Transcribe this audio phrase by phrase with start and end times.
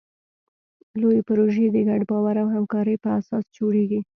[0.99, 3.99] لویې پروژې د ګډ باور او همکارۍ په اساس جوړېږي.